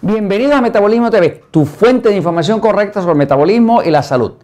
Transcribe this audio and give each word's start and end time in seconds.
Bienvenido 0.00 0.54
a 0.54 0.60
Metabolismo 0.60 1.10
TV, 1.10 1.42
tu 1.50 1.66
fuente 1.66 2.10
de 2.10 2.16
información 2.16 2.60
correcta 2.60 3.00
sobre 3.00 3.14
el 3.14 3.18
metabolismo 3.18 3.82
y 3.82 3.90
la 3.90 4.04
salud. 4.04 4.34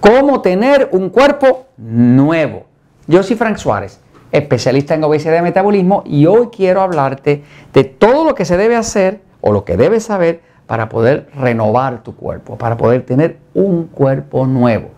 Cómo 0.00 0.40
tener 0.40 0.88
un 0.90 1.10
cuerpo 1.10 1.66
nuevo. 1.76 2.64
Yo 3.06 3.22
soy 3.22 3.36
Frank 3.36 3.58
Suárez, 3.58 4.00
especialista 4.32 4.96
en 4.96 5.04
obesidad 5.04 5.38
y 5.38 5.42
metabolismo, 5.42 6.02
y 6.04 6.26
hoy 6.26 6.48
quiero 6.48 6.80
hablarte 6.80 7.44
de 7.72 7.84
todo 7.84 8.24
lo 8.24 8.34
que 8.34 8.44
se 8.44 8.56
debe 8.56 8.74
hacer 8.74 9.20
o 9.40 9.52
lo 9.52 9.64
que 9.64 9.76
debes 9.76 10.02
saber 10.02 10.40
para 10.66 10.88
poder 10.88 11.30
renovar 11.32 12.02
tu 12.02 12.16
cuerpo, 12.16 12.58
para 12.58 12.76
poder 12.76 13.06
tener 13.06 13.38
un 13.54 13.84
cuerpo 13.86 14.48
nuevo. 14.48 14.88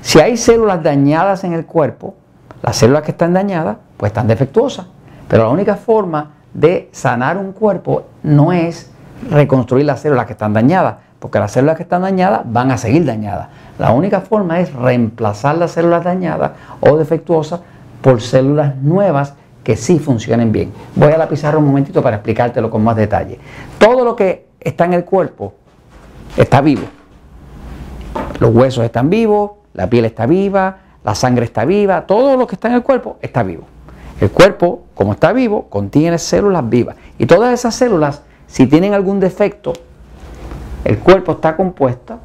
Si 0.00 0.20
hay 0.20 0.38
células 0.38 0.82
dañadas 0.82 1.44
en 1.44 1.52
el 1.52 1.66
cuerpo, 1.66 2.14
las 2.62 2.76
células 2.76 3.02
que 3.02 3.10
están 3.10 3.34
dañadas, 3.34 3.76
pues 3.98 4.08
están 4.08 4.26
defectuosas. 4.26 4.86
Pero 5.28 5.44
la 5.44 5.50
única 5.50 5.76
forma 5.76 6.30
de 6.54 6.88
sanar 6.92 7.36
un 7.36 7.52
cuerpo 7.52 8.04
no 8.22 8.54
es 8.54 8.89
reconstruir 9.28 9.84
las 9.84 10.00
células 10.00 10.26
que 10.26 10.32
están 10.32 10.52
dañadas, 10.52 10.96
porque 11.18 11.38
las 11.38 11.52
células 11.52 11.76
que 11.76 11.82
están 11.82 12.02
dañadas 12.02 12.42
van 12.44 12.70
a 12.70 12.78
seguir 12.78 13.04
dañadas. 13.04 13.48
La 13.78 13.92
única 13.92 14.20
forma 14.20 14.60
es 14.60 14.72
reemplazar 14.72 15.56
las 15.58 15.72
células 15.72 16.04
dañadas 16.04 16.52
o 16.80 16.96
defectuosas 16.96 17.60
por 18.00 18.20
células 18.20 18.76
nuevas 18.76 19.34
que 19.62 19.76
sí 19.76 19.98
funcionen 19.98 20.52
bien. 20.52 20.72
Voy 20.94 21.12
a 21.12 21.18
la 21.18 21.28
pizarra 21.28 21.58
un 21.58 21.66
momentito 21.66 22.02
para 22.02 22.16
explicártelo 22.16 22.70
con 22.70 22.82
más 22.82 22.96
detalle. 22.96 23.38
Todo 23.78 24.04
lo 24.04 24.16
que 24.16 24.46
está 24.58 24.86
en 24.86 24.94
el 24.94 25.04
cuerpo 25.04 25.54
está 26.36 26.60
vivo. 26.60 26.82
Los 28.38 28.54
huesos 28.54 28.84
están 28.84 29.10
vivos, 29.10 29.52
la 29.74 29.88
piel 29.88 30.06
está 30.06 30.26
viva, 30.26 30.78
la 31.04 31.14
sangre 31.14 31.44
está 31.44 31.64
viva, 31.64 32.06
todo 32.06 32.36
lo 32.36 32.46
que 32.46 32.54
está 32.54 32.68
en 32.68 32.74
el 32.74 32.82
cuerpo 32.82 33.18
está 33.20 33.42
vivo. 33.42 33.64
El 34.20 34.30
cuerpo, 34.30 34.84
como 34.94 35.12
está 35.12 35.32
vivo, 35.32 35.66
contiene 35.68 36.18
células 36.18 36.68
vivas. 36.68 36.96
Y 37.18 37.26
todas 37.26 37.54
esas 37.54 37.74
células, 37.74 38.22
si 38.50 38.66
tienen 38.66 38.94
algún 38.94 39.20
defecto, 39.20 39.72
el 40.84 40.98
cuerpo 40.98 41.32
está 41.32 41.56
compuesto 41.56 42.18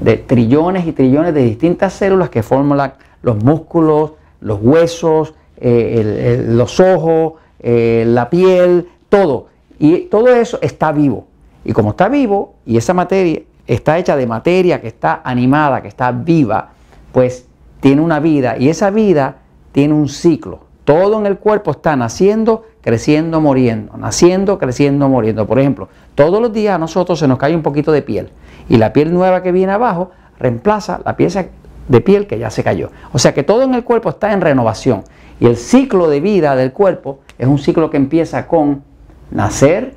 de 0.00 0.18
trillones 0.18 0.86
y 0.86 0.92
trillones 0.92 1.32
de 1.32 1.42
distintas 1.42 1.94
células 1.94 2.28
que 2.28 2.42
forman 2.42 2.92
los 3.22 3.42
músculos, 3.42 4.12
los 4.40 4.60
huesos, 4.60 5.34
eh, 5.56 6.44
los 6.48 6.78
ojos, 6.78 7.34
eh, 7.60 8.04
la 8.06 8.28
piel, 8.28 8.88
todo. 9.08 9.46
Y 9.78 10.02
todo 10.02 10.28
eso 10.28 10.58
está 10.60 10.92
vivo. 10.92 11.26
Y 11.64 11.72
como 11.72 11.90
está 11.90 12.08
vivo 12.08 12.54
y 12.66 12.76
esa 12.76 12.92
materia 12.92 13.42
está 13.66 13.96
hecha 13.98 14.16
de 14.16 14.26
materia 14.26 14.80
que 14.80 14.88
está 14.88 15.22
animada, 15.24 15.80
que 15.80 15.88
está 15.88 16.10
viva, 16.12 16.72
pues 17.12 17.46
tiene 17.80 18.02
una 18.02 18.20
vida 18.20 18.58
y 18.58 18.68
esa 18.68 18.90
vida 18.90 19.36
tiene 19.72 19.94
un 19.94 20.08
ciclo. 20.08 20.60
Todo 20.84 21.18
en 21.18 21.26
el 21.26 21.38
cuerpo 21.38 21.70
está 21.70 21.96
naciendo, 21.96 22.64
creciendo, 22.82 23.40
muriendo, 23.40 23.96
naciendo, 23.96 24.58
creciendo, 24.58 25.08
muriendo. 25.08 25.46
Por 25.46 25.58
ejemplo, 25.58 25.88
todos 26.14 26.42
los 26.42 26.52
días 26.52 26.74
a 26.74 26.78
nosotros 26.78 27.18
se 27.18 27.28
nos 27.28 27.38
cae 27.38 27.54
un 27.54 27.62
poquito 27.62 27.92
de 27.92 28.02
piel 28.02 28.30
y 28.68 28.76
la 28.76 28.92
piel 28.92 29.14
nueva 29.14 29.42
que 29.42 29.52
viene 29.52 29.72
abajo 29.72 30.10
reemplaza 30.38 31.00
la 31.04 31.16
pieza 31.16 31.46
de 31.88 32.00
piel 32.00 32.26
que 32.26 32.38
ya 32.38 32.50
se 32.50 32.62
cayó. 32.62 32.90
O 33.12 33.18
sea 33.18 33.32
que 33.32 33.42
todo 33.42 33.62
en 33.62 33.74
el 33.74 33.84
cuerpo 33.84 34.10
está 34.10 34.32
en 34.32 34.40
renovación 34.40 35.04
y 35.40 35.46
el 35.46 35.56
ciclo 35.56 36.08
de 36.08 36.20
vida 36.20 36.54
del 36.56 36.72
cuerpo 36.72 37.20
es 37.38 37.46
un 37.46 37.58
ciclo 37.58 37.90
que 37.90 37.96
empieza 37.96 38.46
con 38.46 38.82
nacer, 39.30 39.94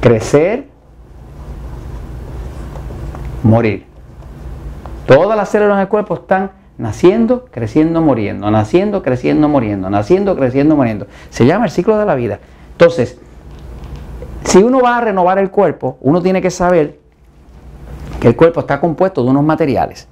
crecer, 0.00 0.66
morir. 3.42 3.86
Todas 5.06 5.36
las 5.36 5.48
células 5.48 5.76
en 5.76 5.80
el 5.82 5.88
cuerpo 5.88 6.14
están 6.14 6.57
naciendo, 6.78 7.46
creciendo, 7.50 8.00
muriendo, 8.00 8.50
naciendo, 8.50 9.02
creciendo, 9.02 9.48
muriendo, 9.48 9.90
naciendo, 9.90 10.36
creciendo, 10.36 10.76
muriendo. 10.76 11.06
Se 11.30 11.44
llama 11.44 11.66
el 11.66 11.70
ciclo 11.70 11.98
de 11.98 12.06
la 12.06 12.14
vida. 12.14 12.38
Entonces, 12.72 13.18
si 14.44 14.58
uno 14.58 14.80
va 14.80 14.96
a 14.96 15.00
renovar 15.00 15.38
el 15.38 15.50
cuerpo, 15.50 15.98
uno 16.00 16.22
tiene 16.22 16.40
que 16.40 16.50
saber 16.50 16.98
que 18.20 18.28
el 18.28 18.36
cuerpo 18.36 18.60
está 18.60 18.80
compuesto 18.80 19.22
de 19.22 19.30
unos 19.30 19.44
materiales 19.44 20.08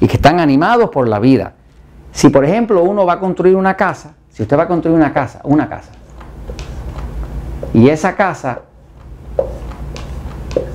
y 0.00 0.06
que 0.06 0.16
están 0.16 0.38
animados 0.38 0.90
por 0.90 1.08
la 1.08 1.18
vida. 1.18 1.54
Si 2.12 2.28
por 2.28 2.44
ejemplo 2.44 2.82
uno 2.82 3.06
va 3.06 3.14
a 3.14 3.18
construir 3.18 3.56
una 3.56 3.76
casa, 3.76 4.14
si 4.28 4.42
usted 4.42 4.58
va 4.58 4.64
a 4.64 4.68
construir 4.68 4.96
una 4.96 5.12
casa, 5.12 5.40
una 5.44 5.68
casa, 5.68 5.92
y 7.72 7.88
esa 7.88 8.16
casa, 8.16 8.60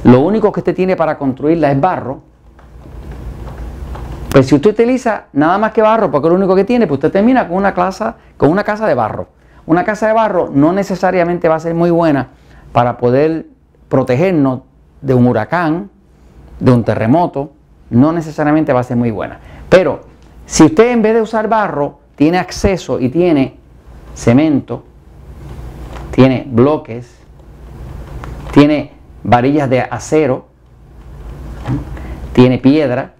lo 0.03 0.21
único 0.21 0.51
que 0.51 0.61
usted 0.61 0.75
tiene 0.75 0.95
para 0.95 1.17
construirla 1.17 1.71
es 1.71 1.79
barro, 1.79 2.21
pues 4.35 4.47
si 4.47 4.55
usted 4.55 4.71
utiliza 4.71 5.27
nada 5.31 5.57
más 5.57 5.71
que 5.71 5.81
barro, 5.81 6.11
porque 6.11 6.27
es 6.27 6.29
lo 6.31 6.35
único 6.35 6.57
que 6.57 6.65
tiene, 6.65 6.87
pues 6.87 6.97
usted 6.97 7.09
termina 7.09 7.47
con 7.47 7.55
una, 7.55 7.73
casa, 7.73 8.17
con 8.35 8.49
una 8.49 8.65
casa 8.65 8.85
de 8.85 8.93
barro. 8.93 9.29
Una 9.65 9.85
casa 9.85 10.07
de 10.07 10.13
barro 10.13 10.49
no 10.53 10.73
necesariamente 10.73 11.47
va 11.47 11.55
a 11.55 11.59
ser 11.61 11.73
muy 11.73 11.89
buena 11.89 12.31
para 12.73 12.97
poder 12.97 13.45
protegernos 13.87 14.63
de 14.99 15.13
un 15.13 15.25
huracán, 15.25 15.89
de 16.59 16.69
un 16.69 16.83
terremoto, 16.83 17.53
no 17.89 18.11
necesariamente 18.11 18.73
va 18.73 18.81
a 18.81 18.83
ser 18.83 18.97
muy 18.97 19.09
buena. 19.09 19.39
Pero 19.69 20.01
si 20.45 20.65
usted 20.65 20.91
en 20.91 21.01
vez 21.01 21.13
de 21.13 21.21
usar 21.21 21.47
barro 21.47 21.99
tiene 22.17 22.37
acceso 22.37 22.99
y 22.99 23.07
tiene 23.07 23.55
cemento, 24.15 24.83
tiene 26.11 26.45
bloques, 26.45 27.21
tiene 28.51 28.91
varillas 29.23 29.69
de 29.69 29.79
acero, 29.79 30.47
tiene 32.33 32.57
piedra, 32.57 33.14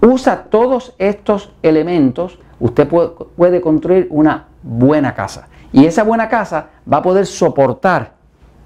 usa 0.00 0.44
todos 0.44 0.94
estos 0.98 1.52
elementos, 1.62 2.38
usted 2.60 2.88
puede, 2.88 3.60
construir 3.60 4.06
una 4.10 4.46
buena 4.62 5.14
casa. 5.14 5.48
Y 5.72 5.84
esa 5.84 6.02
buena 6.02 6.28
casa 6.28 6.66
va 6.90 6.98
a 6.98 7.02
poder 7.02 7.26
soportar 7.26 8.12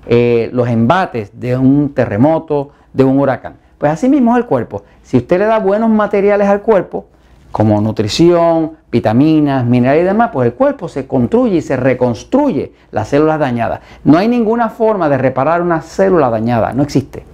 eh, 0.06 0.50
los 0.52 0.68
embates 0.68 1.38
de 1.38 1.56
un 1.56 1.92
terremoto, 1.94 2.70
de 2.92 3.04
un 3.04 3.18
huracán. 3.18 3.56
Pues 3.78 3.92
así 3.92 4.08
mismo 4.08 4.32
es 4.32 4.42
el 4.42 4.46
cuerpo. 4.46 4.82
Si 5.02 5.16
usted 5.16 5.38
le 5.38 5.46
da 5.46 5.58
buenos 5.58 5.90
materiales 5.90 6.48
al 6.48 6.62
cuerpo, 6.62 7.06
como 7.50 7.80
nutrición, 7.80 8.72
vitaminas, 8.90 9.64
minerales 9.64 10.02
y 10.02 10.06
demás, 10.06 10.30
pues 10.32 10.46
el 10.46 10.54
cuerpo 10.54 10.88
se 10.88 11.06
construye 11.06 11.56
y 11.56 11.62
se 11.62 11.76
reconstruye 11.76 12.72
las 12.90 13.08
células 13.08 13.38
dañadas. 13.38 13.80
No 14.04 14.18
hay 14.18 14.26
ninguna 14.26 14.70
forma 14.70 15.08
de 15.08 15.18
reparar 15.18 15.60
una 15.60 15.82
célula 15.82 16.30
dañada, 16.30 16.72
no 16.72 16.82
existe. 16.82 17.24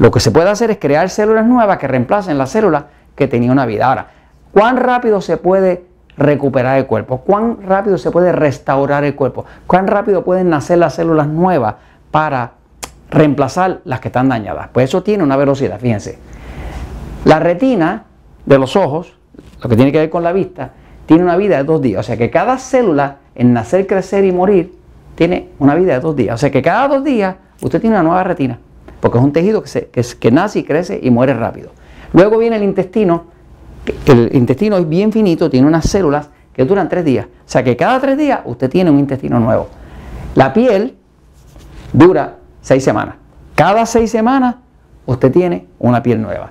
Lo 0.00 0.10
que 0.10 0.20
se 0.20 0.30
puede 0.30 0.48
hacer 0.50 0.70
es 0.70 0.78
crear 0.78 1.08
células 1.10 1.46
nuevas 1.46 1.78
que 1.78 1.86
reemplacen 1.86 2.38
las 2.38 2.50
células 2.50 2.84
que 3.20 3.28
tenía 3.28 3.52
una 3.52 3.66
vida. 3.66 3.86
Ahora, 3.86 4.06
¿cuán 4.50 4.78
rápido 4.78 5.20
se 5.20 5.36
puede 5.36 5.84
recuperar 6.16 6.78
el 6.78 6.86
cuerpo? 6.86 7.18
¿Cuán 7.18 7.58
rápido 7.62 7.98
se 7.98 8.10
puede 8.10 8.32
restaurar 8.32 9.04
el 9.04 9.14
cuerpo? 9.14 9.44
¿Cuán 9.66 9.86
rápido 9.88 10.24
pueden 10.24 10.48
nacer 10.48 10.78
las 10.78 10.94
células 10.94 11.26
nuevas 11.26 11.74
para 12.10 12.52
reemplazar 13.10 13.82
las 13.84 14.00
que 14.00 14.08
están 14.08 14.30
dañadas? 14.30 14.70
Pues 14.72 14.88
eso 14.88 15.02
tiene 15.02 15.22
una 15.22 15.36
velocidad, 15.36 15.78
fíjense. 15.78 16.18
La 17.26 17.38
retina 17.40 18.04
de 18.46 18.58
los 18.58 18.74
ojos, 18.74 19.12
lo 19.62 19.68
que 19.68 19.76
tiene 19.76 19.92
que 19.92 19.98
ver 19.98 20.08
con 20.08 20.22
la 20.22 20.32
vista, 20.32 20.70
tiene 21.04 21.22
una 21.22 21.36
vida 21.36 21.58
de 21.58 21.64
dos 21.64 21.82
días. 21.82 22.00
O 22.00 22.02
sea 22.02 22.16
que 22.16 22.30
cada 22.30 22.56
célula 22.56 23.18
en 23.34 23.52
nacer, 23.52 23.86
crecer 23.86 24.24
y 24.24 24.32
morir 24.32 24.74
tiene 25.14 25.50
una 25.58 25.74
vida 25.74 25.92
de 25.92 26.00
dos 26.00 26.16
días. 26.16 26.36
O 26.36 26.38
sea 26.38 26.50
que 26.50 26.62
cada 26.62 26.88
dos 26.88 27.04
días 27.04 27.36
usted 27.60 27.82
tiene 27.82 27.96
una 27.96 28.02
nueva 28.02 28.24
retina, 28.24 28.58
porque 28.98 29.18
es 29.18 29.24
un 29.24 29.34
tejido 29.34 29.62
que, 29.62 29.90
que 30.18 30.30
nace 30.30 30.60
y 30.60 30.64
crece 30.64 30.98
y 31.02 31.10
muere 31.10 31.34
rápido. 31.34 31.72
Luego 32.12 32.38
viene 32.38 32.56
el 32.56 32.62
intestino. 32.62 33.24
El 34.06 34.30
intestino 34.34 34.76
es 34.76 34.88
bien 34.88 35.12
finito, 35.12 35.48
tiene 35.48 35.66
unas 35.66 35.88
células 35.88 36.28
que 36.52 36.64
duran 36.64 36.88
tres 36.88 37.04
días. 37.04 37.26
O 37.26 37.48
sea 37.50 37.62
que 37.62 37.76
cada 37.76 38.00
tres 38.00 38.16
días 38.18 38.40
usted 38.44 38.68
tiene 38.68 38.90
un 38.90 38.98
intestino 38.98 39.40
nuevo. 39.40 39.68
La 40.34 40.52
piel 40.52 40.96
dura 41.92 42.36
seis 42.60 42.84
semanas. 42.84 43.16
Cada 43.54 43.86
seis 43.86 44.10
semanas 44.10 44.56
usted 45.06 45.32
tiene 45.32 45.66
una 45.78 46.02
piel 46.02 46.20
nueva. 46.20 46.50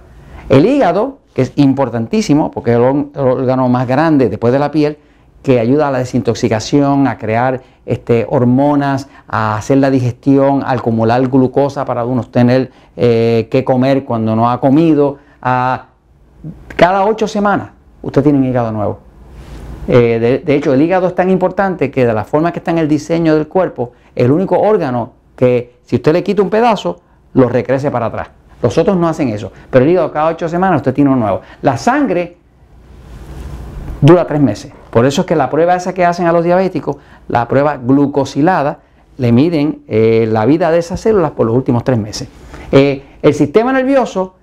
El 0.49 0.65
hígado, 0.65 1.19
que 1.33 1.43
es 1.43 1.53
importantísimo 1.55 2.51
porque 2.51 2.71
es 2.71 2.77
el 2.77 2.83
órgano 3.15 3.69
más 3.69 3.87
grande 3.87 4.29
después 4.29 4.51
de 4.51 4.59
la 4.59 4.71
piel, 4.71 4.97
que 5.43 5.59
ayuda 5.59 5.87
a 5.87 5.91
la 5.91 5.99
desintoxicación, 5.99 7.07
a 7.07 7.17
crear 7.17 7.61
este, 7.85 8.25
hormonas, 8.29 9.07
a 9.27 9.55
hacer 9.55 9.77
la 9.77 9.89
digestión, 9.89 10.63
a 10.63 10.71
acumular 10.71 11.25
glucosa 11.27 11.85
para 11.85 12.03
uno 12.03 12.23
tener 12.23 12.71
eh, 12.97 13.47
que 13.49 13.63
comer 13.63 14.03
cuando 14.03 14.35
no 14.35 14.51
ha 14.51 14.59
comido, 14.59 15.17
a 15.41 15.87
cada 16.75 17.05
ocho 17.05 17.27
semanas 17.27 17.71
usted 18.01 18.23
tiene 18.23 18.37
un 18.37 18.45
hígado 18.45 18.71
nuevo. 18.71 18.99
Eh, 19.87 20.41
de, 20.45 20.55
hecho, 20.55 20.73
el 20.73 20.81
hígado 20.81 21.07
es 21.07 21.15
tan 21.15 21.29
importante 21.29 21.89
que 21.89 22.05
de 22.05 22.13
la 22.13 22.23
forma 22.23 22.51
que 22.51 22.59
está 22.59 22.71
en 22.71 22.77
el 22.77 22.87
diseño 22.87 23.35
del 23.35 23.47
cuerpo, 23.47 23.93
el 24.15 24.31
único 24.31 24.59
órgano 24.59 25.13
que 25.35 25.79
si 25.83 25.95
usted 25.95 26.13
le 26.13 26.23
quita 26.23 26.41
un 26.41 26.49
pedazo, 26.49 27.01
lo 27.33 27.49
recrece 27.49 27.89
para 27.89 28.07
atrás. 28.07 28.29
Los 28.61 28.77
otros 28.77 28.97
no 28.97 29.07
hacen 29.07 29.29
eso, 29.29 29.51
pero 29.69 29.85
el 29.85 29.91
hígado 29.91 30.11
cada 30.11 30.27
ocho 30.27 30.47
semanas 30.47 30.77
usted 30.77 30.93
tiene 30.93 31.09
uno 31.09 31.19
nuevo. 31.19 31.41
La 31.61 31.77
sangre 31.77 32.37
dura 34.01 34.27
tres 34.27 34.41
meses. 34.41 34.71
Por 34.89 35.05
eso 35.05 35.21
es 35.21 35.27
que 35.27 35.35
la 35.35 35.49
prueba 35.49 35.75
esa 35.75 35.93
que 35.93 36.05
hacen 36.05 36.27
a 36.27 36.31
los 36.31 36.43
diabéticos, 36.43 36.97
la 37.27 37.47
prueba 37.47 37.77
glucosilada, 37.77 38.79
le 39.17 39.31
miden 39.31 39.83
eh, 39.87 40.27
la 40.29 40.45
vida 40.45 40.71
de 40.71 40.79
esas 40.79 40.99
células 40.99 41.31
por 41.31 41.45
los 41.45 41.55
últimos 41.55 41.83
tres 41.83 41.97
meses. 41.97 42.27
Eh, 42.71 43.03
el 43.21 43.33
sistema 43.33 43.73
nervioso 43.73 44.35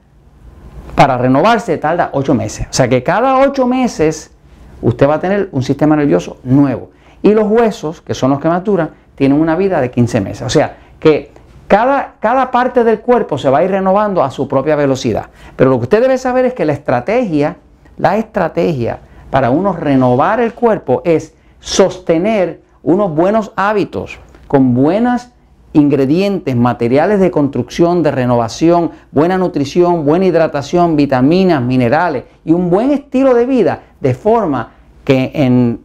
para 0.97 1.19
renovarse 1.19 1.79
tarda 1.79 2.11
8 2.13 2.35
meses. 2.35 2.67
O 2.69 2.73
sea 2.73 2.89
que 2.89 3.05
cada 3.05 3.39
8 3.39 3.67
meses 3.67 4.33
usted 4.83 5.09
va 5.09 5.15
a 5.15 5.21
tener 5.21 5.49
un 5.53 5.63
sistema 5.63 5.95
nervioso 5.95 6.39
nuevo. 6.43 6.91
Y 7.23 7.33
los 7.33 7.47
huesos, 7.47 8.01
que 8.01 8.15
son 8.15 8.31
los 8.31 8.41
que 8.41 8.49
más 8.49 8.65
duran, 8.65 8.91
tienen 9.15 9.41
una 9.41 9.55
vida 9.57 9.81
de 9.81 9.91
15 9.91 10.21
meses. 10.21 10.43
O 10.43 10.51
sea, 10.51 10.77
que 10.99 11.31
cada, 11.69 12.15
cada 12.19 12.51
parte 12.51 12.83
del 12.83 13.01
cuerpo 13.01 13.37
se 13.39 13.51
va 13.51 13.59
a 13.59 13.65
ir 13.65 13.71
renovando 13.71 14.23
a 14.23 14.31
su 14.31 14.49
propia 14.49 14.75
velocidad. 14.75 15.27
Pero 15.55 15.71
lo 15.71 15.79
que 15.79 15.85
usted 15.85 16.01
debe 16.01 16.19
saber 16.19 16.47
es 16.47 16.55
que 16.55 16.65
la 16.65 16.73
estrategia, 16.73 17.57
la 17.99 18.17
estrategia 18.17 18.99
para 19.31 19.51
uno 19.51 19.75
renovar 19.75 20.41
el 20.41 20.55
cuerpo 20.55 21.03
es 21.05 21.35
sostener 21.61 22.63
unos 22.83 23.15
buenos 23.15 23.53
hábitos 23.57 24.19
con 24.47 24.75
buenos 24.75 25.29
ingredientes, 25.76 26.56
materiales 26.56 27.20
de 27.20 27.31
construcción, 27.31 28.02
de 28.02 28.11
renovación, 28.11 28.90
buena 29.12 29.38
nutrición, 29.38 30.05
buena 30.05 30.26
hidratación, 30.26 30.96
vitaminas, 30.96 31.62
minerales 31.62 32.25
y 32.44 32.52
un 32.52 32.70
buen 32.70 32.90
estilo 32.90 33.34
de 33.34 33.46
vida 33.46 33.82
de 34.00 34.14
forma 34.14 34.73
que 35.05 35.31
en 35.34 35.81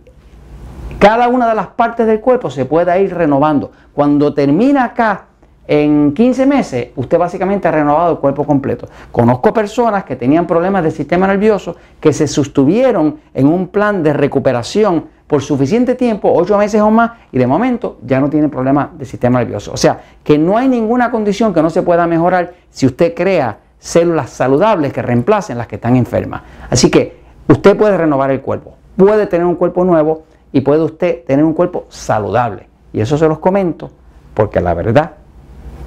cada 0.99 1.27
una 1.27 1.47
de 1.47 1.55
las 1.55 1.67
partes 1.67 2.07
del 2.07 2.19
cuerpo 2.19 2.49
se 2.49 2.65
pueda 2.65 2.97
ir 2.99 3.13
renovando. 3.13 3.71
Cuando 3.93 4.33
termina 4.33 4.85
acá 4.85 5.25
en 5.67 6.13
15 6.13 6.45
meses, 6.45 6.87
usted 6.95 7.17
básicamente 7.17 7.67
ha 7.67 7.71
renovado 7.71 8.11
el 8.11 8.17
cuerpo 8.17 8.45
completo. 8.45 8.87
Conozco 9.11 9.53
personas 9.53 10.03
que 10.03 10.15
tenían 10.15 10.45
problemas 10.47 10.83
del 10.83 10.91
sistema 10.91 11.27
nervioso 11.27 11.75
que 11.99 12.13
se 12.13 12.27
sostuvieron 12.27 13.17
en 13.33 13.47
un 13.47 13.67
plan 13.67 14.03
de 14.03 14.13
recuperación 14.13 15.05
por 15.31 15.41
suficiente 15.41 15.95
tiempo, 15.95 16.29
8 16.35 16.57
meses 16.57 16.81
o 16.81 16.91
más, 16.91 17.11
y 17.31 17.37
de 17.37 17.47
momento 17.47 17.99
ya 18.05 18.19
no 18.19 18.29
tienen 18.29 18.49
problemas 18.49 18.89
del 18.97 19.07
sistema 19.07 19.39
nervioso. 19.39 19.71
O 19.71 19.77
sea, 19.77 20.01
que 20.21 20.37
no 20.37 20.57
hay 20.57 20.67
ninguna 20.67 21.09
condición 21.09 21.53
que 21.53 21.61
no 21.61 21.69
se 21.69 21.83
pueda 21.83 22.05
mejorar 22.05 22.51
si 22.69 22.85
usted 22.85 23.13
crea 23.15 23.59
células 23.79 24.29
saludables 24.29 24.91
que 24.91 25.01
reemplacen 25.01 25.57
las 25.57 25.67
que 25.67 25.75
están 25.75 25.95
enfermas. 25.95 26.41
Así 26.69 26.91
que 26.91 27.21
usted 27.47 27.77
puede 27.77 27.97
renovar 27.97 28.29
el 28.29 28.41
cuerpo, 28.41 28.73
puede 28.97 29.25
tener 29.25 29.47
un 29.47 29.55
cuerpo 29.55 29.85
nuevo 29.85 30.23
y 30.51 30.59
puede 30.59 30.83
usted 30.83 31.23
tener 31.23 31.45
un 31.45 31.53
cuerpo 31.53 31.85
saludable. 31.87 32.67
Y 32.91 32.99
eso 32.99 33.17
se 33.17 33.25
los 33.25 33.39
comento 33.39 33.89
porque 34.33 34.59
la 34.59 34.73
verdad 34.73 35.11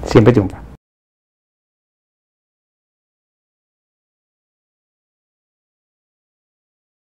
siempre 0.05 0.33
triunfa. 0.33 0.64